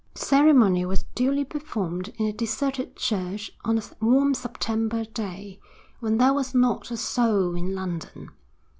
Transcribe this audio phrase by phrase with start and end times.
[0.15, 5.59] The ceremony was duly performed in a deserted church on a warm September day,
[5.99, 8.31] when there was not a soul in London.